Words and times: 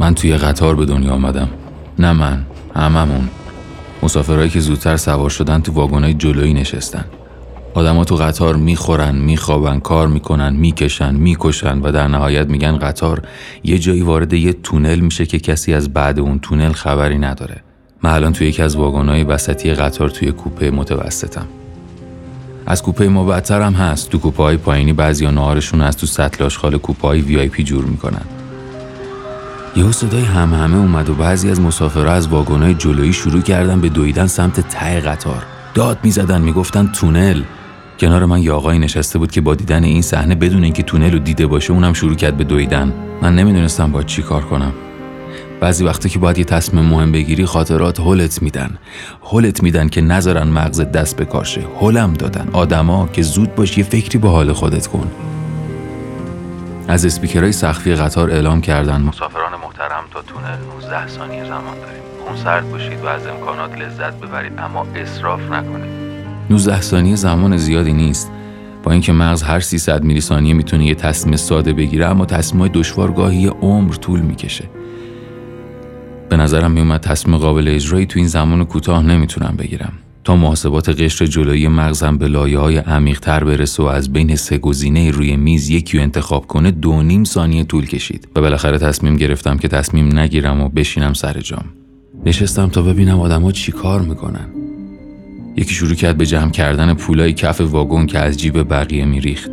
من 0.00 0.14
توی 0.14 0.36
قطار 0.36 0.74
به 0.74 0.84
دنیا 0.84 1.12
آمدم. 1.12 1.48
نه 1.98 2.12
من 2.12 2.46
هممون. 2.76 3.28
مسافرهایی 4.02 4.50
که 4.50 4.60
زودتر 4.60 4.96
سوار 4.96 5.30
شدن 5.30 5.60
تو 5.60 5.72
واگنای 5.72 6.14
جلویی 6.14 6.54
نشستن. 6.54 7.04
آدما 7.74 8.04
تو 8.04 8.16
قطار 8.16 8.56
می‌خورن 8.56 9.16
میخوابن 9.16 9.80
کار 9.80 10.08
می‌کنن 10.08 10.52
می‌کشن 10.56 11.14
می‌کشن 11.14 11.78
و 11.78 11.92
در 11.92 12.08
نهایت 12.08 12.48
میگن 12.48 12.78
قطار 12.78 13.22
یه 13.64 13.78
جایی 13.78 14.02
وارد 14.02 14.32
یه 14.32 14.52
تونل 14.52 15.00
میشه 15.00 15.26
که 15.26 15.38
کسی 15.38 15.74
از 15.74 15.92
بعد 15.92 16.18
اون 16.20 16.38
تونل 16.38 16.72
خبری 16.72 17.18
نداره. 17.18 17.56
من 18.02 18.10
الان 18.10 18.32
توی 18.32 18.46
یکی 18.48 18.62
از 18.62 18.76
واگنای 18.76 19.24
وسطی 19.24 19.74
قطار 19.74 20.08
توی 20.08 20.32
کوپه 20.32 20.70
متوسطم. 20.70 21.46
از 22.66 22.82
کوپه 22.82 23.08
ما 23.08 23.24
بدتر 23.24 23.62
هم 23.62 23.72
هست. 23.72 24.10
تو 24.10 24.18
کوپه 24.18 24.42
های 24.42 24.56
پایینی 24.56 24.92
بعضی 24.92 25.26
نهارشون 25.26 25.80
از 25.80 25.96
تو 25.96 26.06
سطل 26.06 26.44
آشغال 26.44 26.78
کوپه 26.78 27.08
های 27.08 27.48
جور 27.48 27.84
می‌کنن. 27.84 28.22
یهو 29.76 29.92
صدای 29.92 30.22
همه 30.22 30.56
همه 30.56 30.76
اومد 30.76 31.08
و 31.08 31.14
بعضی 31.14 31.50
از 31.50 31.60
مسافرها 31.60 32.12
از 32.12 32.28
واگنای 32.28 32.74
جلویی 32.74 33.12
شروع 33.12 33.40
کردن 33.40 33.80
به 33.80 33.88
دویدن 33.88 34.26
سمت 34.26 34.60
ته 34.60 35.00
قطار. 35.00 35.42
داد 35.74 35.98
می‌زدن 36.02 36.42
می‌گفتن 36.42 36.86
تونل. 36.86 37.42
کنار 38.00 38.24
من 38.24 38.42
یه 38.42 38.52
آقایی 38.52 38.78
نشسته 38.78 39.18
بود 39.18 39.30
که 39.30 39.40
با 39.40 39.54
دیدن 39.54 39.84
این 39.84 40.02
صحنه 40.02 40.34
بدون 40.34 40.64
اینکه 40.64 40.82
تونل 40.82 41.12
رو 41.12 41.18
دیده 41.18 41.46
باشه 41.46 41.72
اونم 41.72 41.92
شروع 41.92 42.14
کرد 42.14 42.36
به 42.36 42.44
دویدن. 42.44 42.92
من 43.22 43.36
نمی‌دونستم 43.36 43.92
باید 43.92 44.06
چی 44.06 44.22
کار 44.22 44.42
کنم. 44.42 44.72
بعضی 45.60 45.84
وقتا 45.84 46.08
که 46.08 46.18
باید 46.18 46.38
یه 46.38 46.44
تصمیم 46.44 46.84
مهم 46.84 47.12
بگیری 47.12 47.46
خاطرات 47.46 48.00
هلت 48.00 48.42
میدن. 48.42 48.78
هلت 49.32 49.62
میدن 49.62 49.88
که 49.88 50.00
نذارن 50.00 50.48
مغز 50.48 50.80
دست 50.80 51.16
بکاشه 51.16 51.60
هلم 51.80 52.14
دادن. 52.14 52.48
آدما 52.52 53.08
که 53.12 53.22
زود 53.22 53.54
باش 53.54 53.78
یه 53.78 53.84
فکری 53.84 54.18
به 54.18 54.28
حال 54.28 54.52
خودت 54.52 54.86
کن. 54.86 55.10
از 56.88 57.06
اسپیکرهای 57.06 57.52
سخفی 57.52 57.94
قطار 57.94 58.30
اعلام 58.30 58.60
کردن. 58.60 59.00
مسافران 59.00 59.52
محترم 59.64 60.04
تا 60.10 60.22
تونل 60.22 60.58
19 60.74 61.08
ثانیه 61.08 61.44
زمان 61.44 61.80
داریم. 61.80 62.02
خونسرد 62.26 62.70
باشید 62.70 63.04
و 63.04 63.06
از 63.06 63.26
امکانات 63.26 63.78
لذت 63.78 64.20
ببرید 64.20 64.52
اما 64.58 64.86
اصراف 64.94 65.40
نکنید. 65.40 65.90
19 66.50 66.80
ثانیه 66.80 67.16
زمان 67.16 67.56
زیادی 67.56 67.92
نیست. 67.92 68.30
با 68.82 68.92
اینکه 68.92 69.12
مغز 69.12 69.42
هر 69.42 69.60
300 69.60 70.04
میلی 70.04 70.20
ثانیه 70.20 70.54
می‌تونه 70.54 70.84
یه 70.84 70.94
تصمیم 70.94 71.36
ساده 71.36 71.72
بگیره 71.72 72.06
اما 72.06 72.26
تصمیم 72.26 72.68
دشوار 72.68 73.12
گاهی 73.12 73.46
عمر 73.46 73.94
طول 73.94 74.20
می‌کشه. 74.20 74.64
به 76.28 76.36
نظرم 76.36 76.70
میومد 76.70 77.00
تصمیم 77.00 77.36
قابل 77.36 77.68
اجرایی 77.68 78.06
تو 78.06 78.18
این 78.18 78.28
زمان 78.28 78.64
کوتاه 78.64 79.02
نمی‌تونم 79.02 79.54
بگیرم. 79.58 79.92
تا 80.28 80.36
محاسبات 80.36 80.88
قشر 80.88 81.26
جلویی 81.26 81.68
مغزم 81.68 82.18
به 82.18 82.28
لایه 82.28 82.58
های 82.58 82.76
عمیق 82.76 83.20
تر 83.20 83.44
برسه 83.44 83.82
و 83.82 83.86
از 83.86 84.12
بین 84.12 84.36
سه 84.36 84.58
گزینه 84.58 85.10
روی 85.10 85.36
میز 85.36 85.70
یکی 85.70 85.96
رو 85.96 86.02
انتخاب 86.02 86.46
کنه 86.46 86.70
دو 86.70 87.02
نیم 87.02 87.24
ثانیه 87.24 87.64
طول 87.64 87.86
کشید 87.86 88.28
و 88.36 88.40
بالاخره 88.40 88.78
تصمیم 88.78 89.16
گرفتم 89.16 89.56
که 89.56 89.68
تصمیم 89.68 90.18
نگیرم 90.18 90.60
و 90.60 90.68
بشینم 90.68 91.12
سر 91.12 91.40
جام. 91.40 91.64
نشستم 92.26 92.68
تا 92.68 92.82
ببینم 92.82 93.20
آدما 93.20 93.52
چی 93.52 93.72
کار 93.72 94.00
می‌کنن. 94.00 94.48
یکی 95.56 95.74
شروع 95.74 95.94
کرد 95.94 96.18
به 96.18 96.26
جمع 96.26 96.50
کردن 96.50 96.94
پولای 96.94 97.32
کف 97.32 97.60
واگن 97.60 98.06
که 98.06 98.18
از 98.18 98.36
جیب 98.36 98.62
بقیه 98.62 99.04
میریخت. 99.04 99.50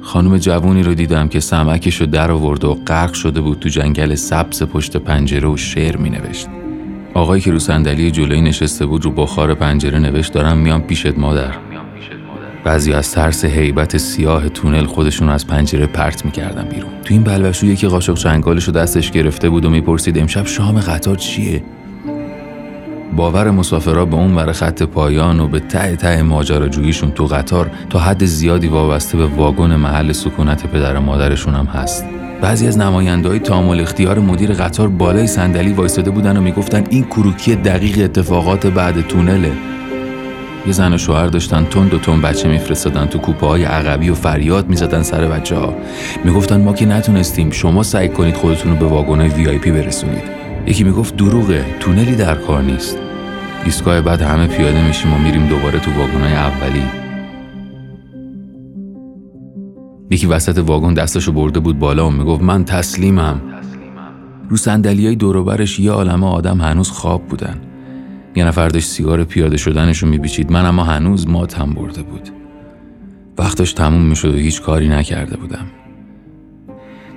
خانم 0.00 0.38
جوونی 0.38 0.82
رو 0.82 0.94
دیدم 0.94 1.28
که 1.28 1.40
سمکش 1.40 2.00
رو 2.00 2.06
در 2.06 2.30
آورده 2.30 2.66
و 2.66 2.74
غرق 2.74 3.12
شده 3.12 3.40
بود 3.40 3.58
تو 3.58 3.68
جنگل 3.68 4.14
سبز 4.14 4.62
پشت 4.62 4.96
پنجره 4.96 5.48
و 5.48 5.56
شعر 5.56 5.96
می 5.96 6.10
نوشت. 6.10 6.59
آقایی 7.14 7.42
که 7.42 7.50
رو 7.50 7.58
صندلی 7.58 8.10
جلوی 8.10 8.40
نشسته 8.40 8.86
بود 8.86 9.04
رو 9.04 9.10
بخار 9.10 9.54
پنجره 9.54 9.98
نوشت 9.98 10.32
دارم 10.32 10.58
میام 10.58 10.82
پیشت 10.82 11.18
مادر. 11.18 11.54
بعضی 12.64 12.92
از 12.92 13.12
ترس 13.12 13.44
هیبت 13.44 13.96
سیاه 13.96 14.48
تونل 14.48 14.84
خودشون 14.84 15.28
از 15.28 15.46
پنجره 15.46 15.86
پرت 15.86 16.24
می‌کردن 16.24 16.64
بیرون. 16.64 16.90
تو 17.04 17.14
این 17.14 17.22
بلبشو 17.22 17.66
یکی 17.66 17.86
قاشق 17.86 18.14
چنگالش 18.14 18.64
رو 18.64 18.72
دستش 18.72 19.10
گرفته 19.10 19.50
بود 19.50 19.64
و 19.64 19.70
می‌پرسید 19.70 20.18
امشب 20.18 20.46
شام 20.46 20.80
قطار 20.80 21.16
چیه؟ 21.16 21.62
باور 23.16 23.50
مسافرا 23.50 24.04
به 24.04 24.16
اون 24.16 24.34
ور 24.34 24.52
خط 24.52 24.82
پایان 24.82 25.40
و 25.40 25.48
به 25.48 25.60
ته 25.60 25.96
ته 25.96 26.22
ماجراجوییشون 26.22 27.10
تو 27.10 27.24
قطار 27.24 27.70
تا 27.90 27.98
حد 27.98 28.24
زیادی 28.24 28.68
وابسته 28.68 29.18
به 29.18 29.26
واگن 29.26 29.76
محل 29.76 30.12
سکونت 30.12 30.66
پدر 30.66 30.96
و 30.96 31.00
مادرشون 31.00 31.54
هم 31.54 31.66
هست. 31.66 32.04
بعضی 32.42 32.66
از 32.66 32.78
نمایندهای 32.78 33.38
تامل 33.38 33.80
اختیار 33.80 34.18
مدیر 34.18 34.52
قطار 34.52 34.88
بالای 34.88 35.26
صندلی 35.26 35.72
وایستاده 35.72 36.10
بودن 36.10 36.36
و 36.36 36.40
می‌گفتن 36.40 36.84
این 36.90 37.04
کروکی 37.04 37.54
دقیق 37.54 38.04
اتفاقات 38.04 38.66
بعد 38.66 39.00
تونله. 39.00 39.52
یه 40.66 40.72
زن 40.72 40.92
و 40.92 40.98
شوهر 40.98 41.26
داشتن 41.26 41.64
تند 41.64 41.94
و 41.94 41.98
تون 41.98 42.20
بچه 42.20 42.48
میفرستادن 42.48 43.06
تو 43.06 43.18
کوپه 43.18 43.46
های 43.46 43.64
عقبی 43.64 44.10
و 44.10 44.14
فریاد 44.14 44.68
می‌زدن 44.68 45.02
سر 45.02 45.26
بچه 45.26 45.56
ها 45.56 45.74
می‌گفتن 46.24 46.60
ما 46.60 46.72
که 46.72 46.86
نتونستیم 46.86 47.50
شما 47.50 47.82
سعی 47.82 48.08
کنید 48.08 48.34
خودتون 48.34 48.72
رو 48.72 48.78
به 48.78 48.86
واگن 48.86 49.20
آی 49.20 49.58
پی 49.58 49.70
برسونید. 49.70 50.22
یکی 50.66 50.84
می‌گفت 50.84 51.16
دروغه 51.16 51.64
تونلی 51.80 52.16
در 52.16 52.34
کار 52.34 52.62
نیست. 52.62 52.98
ایستگاه 53.64 54.00
بعد 54.00 54.22
همه 54.22 54.46
پیاده 54.46 54.86
میشیم 54.86 55.12
و 55.12 55.18
میریم 55.18 55.46
دوباره 55.46 55.78
تو 55.78 55.90
واگنای 55.90 56.32
اولی. 56.32 57.09
یکی 60.10 60.26
وسط 60.26 60.58
واگن 60.58 60.94
دستشو 60.94 61.32
برده 61.32 61.60
بود 61.60 61.78
بالا 61.78 62.06
و 62.06 62.10
می‌گفت 62.10 62.42
من 62.42 62.64
تسلیمم. 62.64 63.40
رو 64.48 64.56
صندلی 64.56 65.06
های 65.06 65.16
دوروبرش 65.16 65.80
یه 65.80 65.90
عالمه 65.92 66.26
آدم 66.26 66.60
هنوز 66.60 66.90
خواب 66.90 67.26
بودن. 67.26 67.60
یه 68.36 68.44
نفر 68.44 68.68
داشت 68.68 68.88
سیگار 68.88 69.24
پیاده 69.24 69.56
شدنشو 69.56 70.06
میبیچید 70.06 70.52
من 70.52 70.66
اما 70.66 70.84
هنوز 70.84 71.28
ماتم 71.28 71.74
برده 71.74 72.02
بود. 72.02 72.28
وقتش 73.38 73.72
تموم 73.72 74.02
می‌شد 74.02 74.34
و 74.34 74.38
هیچ 74.38 74.62
کاری 74.62 74.88
نکرده 74.88 75.36
بودم. 75.36 75.66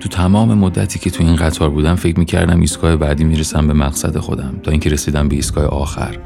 تو 0.00 0.08
تمام 0.08 0.54
مدتی 0.54 0.98
که 0.98 1.10
تو 1.10 1.24
این 1.24 1.36
قطار 1.36 1.70
بودم 1.70 1.94
فکر 1.94 2.18
می‌کردم 2.18 2.60
ایستگاه 2.60 2.96
بعدی 2.96 3.24
می‌رسم 3.24 3.66
به 3.66 3.72
مقصد 3.72 4.18
خودم 4.18 4.54
تا 4.62 4.70
اینکه 4.70 4.90
رسیدم 4.90 5.28
به 5.28 5.36
ایستگاه 5.36 5.64
آخر. 5.64 6.18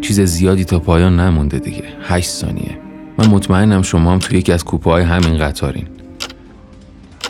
چیز 0.00 0.20
زیادی 0.20 0.64
تا 0.64 0.78
پایان 0.78 1.20
نمونده 1.20 1.58
دیگه. 1.58 1.84
هشت 2.02 2.30
ثانیه. 2.30 2.89
من 3.20 3.26
مطمئنم 3.26 3.82
شما 3.82 4.12
هم 4.12 4.18
تو 4.18 4.36
یکی 4.36 4.52
از 4.52 4.64
کوپه 4.64 4.90
های 4.90 5.02
همین 5.02 5.38
قطارین. 5.38 5.86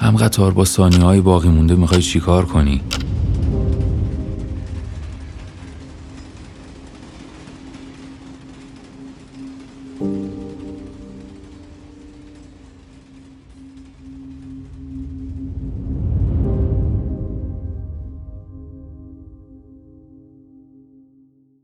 هم 0.00 0.16
قطار 0.16 0.52
با 0.52 0.64
ثانیه 0.64 1.00
های 1.00 1.20
باقی 1.20 1.48
مونده 1.48 1.74
می‌خوای 1.74 2.02
چیکار 2.02 2.44
کنی؟ 2.44 2.80